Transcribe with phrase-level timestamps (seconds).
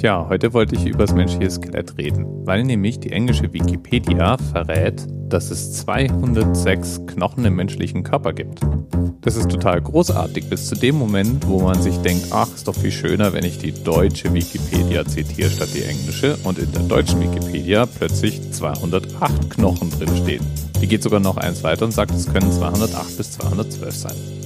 [0.00, 5.06] Tja, heute wollte ich über das menschliche Skelett reden, weil nämlich die englische Wikipedia verrät,
[5.28, 8.60] dass es 206 Knochen im menschlichen Körper gibt.
[9.20, 12.74] Das ist total großartig bis zu dem Moment, wo man sich denkt, ach, ist doch
[12.74, 17.20] viel schöner, wenn ich die deutsche Wikipedia zitiere statt die englische und in der deutschen
[17.20, 20.46] Wikipedia plötzlich 208 Knochen drinstehen.
[20.80, 24.39] Die geht sogar noch eins weiter und sagt, es können 208 bis 212 sein.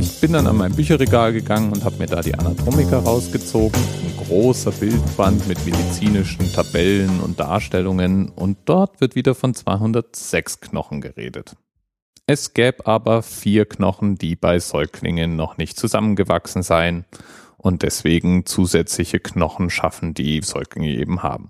[0.00, 3.80] Ich bin dann an mein Bücherregal gegangen und habe mir da die Anatomiker rausgezogen.
[4.04, 11.00] Ein großer Bildband mit medizinischen Tabellen und Darstellungen und dort wird wieder von 206 Knochen
[11.00, 11.56] geredet.
[12.26, 17.04] Es gäbe aber vier Knochen, die bei Säuglingen noch nicht zusammengewachsen seien
[17.56, 21.48] und deswegen zusätzliche Knochen schaffen, die Säuglinge eben haben.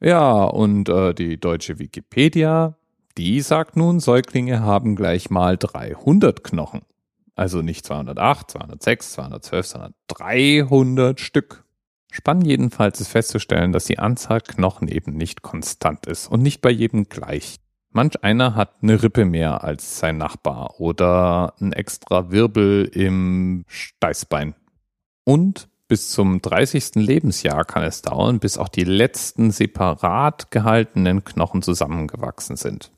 [0.00, 2.76] Ja, und äh, die deutsche Wikipedia,
[3.18, 6.82] die sagt nun, Säuglinge haben gleich mal 300 Knochen.
[7.36, 11.64] Also nicht 208, 206, 212, sondern 300 Stück.
[12.10, 16.70] Spannend jedenfalls ist festzustellen, dass die Anzahl Knochen eben nicht konstant ist und nicht bei
[16.70, 17.56] jedem gleich.
[17.90, 24.54] Manch einer hat eine Rippe mehr als sein Nachbar oder ein extra Wirbel im Steißbein.
[25.24, 26.94] Und bis zum 30.
[26.94, 32.90] Lebensjahr kann es dauern, bis auch die letzten separat gehaltenen Knochen zusammengewachsen sind.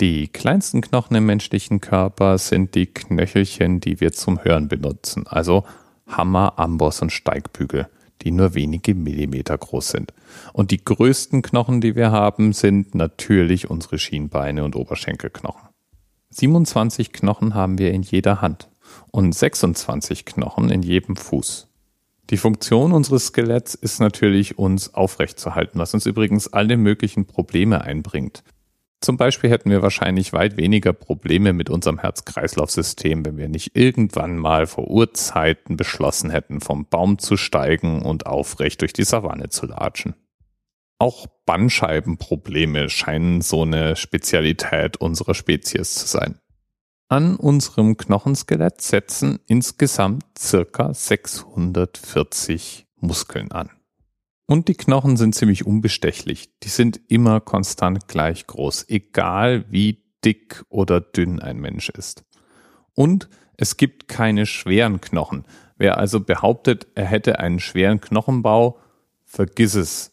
[0.00, 5.64] Die kleinsten Knochen im menschlichen Körper sind die Knöchelchen, die wir zum Hören benutzen, also
[6.08, 7.88] Hammer, Amboss und Steigbügel,
[8.22, 10.12] die nur wenige Millimeter groß sind.
[10.52, 15.68] Und die größten Knochen, die wir haben, sind natürlich unsere Schienbeine und Oberschenkelknochen.
[16.30, 18.68] 27 Knochen haben wir in jeder Hand
[19.12, 21.68] und 26 Knochen in jedem Fuß.
[22.30, 28.42] Die Funktion unseres Skeletts ist natürlich, uns aufrechtzuerhalten, was uns übrigens alle möglichen Probleme einbringt.
[29.04, 34.38] Zum Beispiel hätten wir wahrscheinlich weit weniger Probleme mit unserem Herz-Kreislauf-System, wenn wir nicht irgendwann
[34.38, 39.66] mal vor Urzeiten beschlossen hätten, vom Baum zu steigen und aufrecht durch die Savanne zu
[39.66, 40.14] latschen.
[40.98, 46.38] Auch Bandscheibenprobleme scheinen so eine Spezialität unserer Spezies zu sein.
[47.10, 53.68] An unserem Knochenskelett setzen insgesamt circa 640 Muskeln an.
[54.46, 56.50] Und die Knochen sind ziemlich unbestechlich.
[56.62, 62.24] Die sind immer konstant gleich groß, egal wie dick oder dünn ein Mensch ist.
[62.94, 65.44] Und es gibt keine schweren Knochen.
[65.76, 68.78] Wer also behauptet, er hätte einen schweren Knochenbau,
[69.24, 70.10] vergiss es.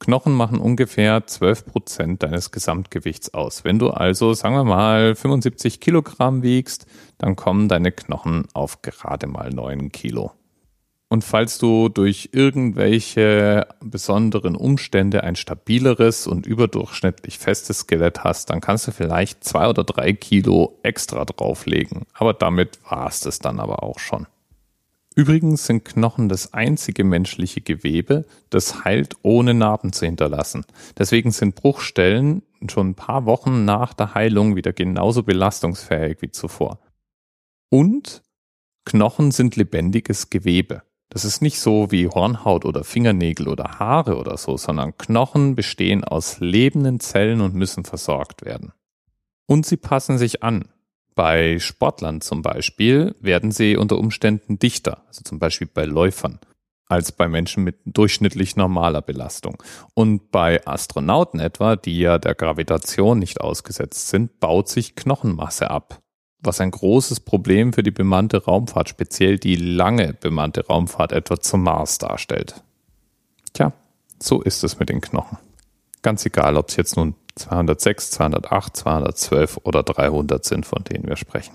[0.00, 3.62] Knochen machen ungefähr 12 Prozent deines Gesamtgewichts aus.
[3.62, 6.86] Wenn du also, sagen wir mal, 75 Kilogramm wiegst,
[7.18, 10.32] dann kommen deine Knochen auf gerade mal 9 Kilo.
[11.12, 18.62] Und falls du durch irgendwelche besonderen Umstände ein stabileres und überdurchschnittlich festes Skelett hast, dann
[18.62, 22.06] kannst du vielleicht zwei oder drei Kilo extra drauflegen.
[22.14, 24.26] Aber damit war es das dann aber auch schon.
[25.14, 30.64] Übrigens sind Knochen das einzige menschliche Gewebe, das heilt, ohne Narben zu hinterlassen.
[30.96, 32.40] Deswegen sind Bruchstellen
[32.70, 36.78] schon ein paar Wochen nach der Heilung wieder genauso belastungsfähig wie zuvor.
[37.68, 38.22] Und
[38.86, 40.80] Knochen sind lebendiges Gewebe.
[41.12, 46.04] Das ist nicht so wie Hornhaut oder Fingernägel oder Haare oder so, sondern Knochen bestehen
[46.04, 48.72] aus lebenden Zellen und müssen versorgt werden.
[49.46, 50.70] Und sie passen sich an.
[51.14, 56.38] Bei Sportlern zum Beispiel werden sie unter Umständen dichter, also zum Beispiel bei Läufern,
[56.86, 59.62] als bei Menschen mit durchschnittlich normaler Belastung.
[59.92, 66.01] Und bei Astronauten etwa, die ja der Gravitation nicht ausgesetzt sind, baut sich Knochenmasse ab
[66.42, 71.62] was ein großes Problem für die bemannte Raumfahrt, speziell die lange bemannte Raumfahrt etwa zum
[71.62, 72.62] Mars darstellt.
[73.52, 73.72] Tja,
[74.18, 75.38] so ist es mit den Knochen.
[76.02, 81.16] Ganz egal, ob es jetzt nun 206, 208, 212 oder 300 sind, von denen wir
[81.16, 81.54] sprechen.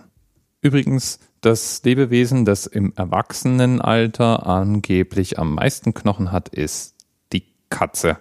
[0.62, 6.96] Übrigens, das Lebewesen, das im Erwachsenenalter angeblich am meisten Knochen hat, ist
[7.32, 8.18] die Katze.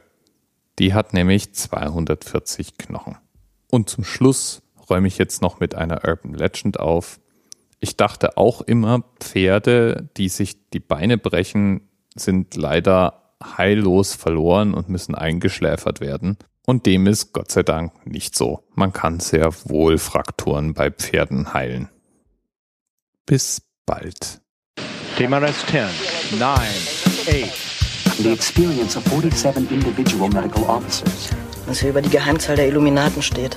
[0.79, 3.17] Die hat nämlich 240 Knochen.
[3.71, 7.21] Und zum Schluss räume ich jetzt noch mit einer Urban Legend auf.
[7.81, 14.89] Ich dachte auch immer, Pferde, die sich die Beine brechen, sind leider heillos verloren und
[14.89, 16.39] müssen eingeschläfert werden.
[16.65, 18.65] Und dem ist Gott sei Dank nicht so.
[18.75, 21.89] Man kann sehr wohl Frakturen bei Pferden heilen.
[23.25, 24.41] Bis bald.
[25.17, 27.77] TMRS 10, 9, 8.
[28.19, 31.31] The experience of 47 individual medical officers.
[31.67, 33.57] Was hier über die Geheimzahl der Illuminaten steht.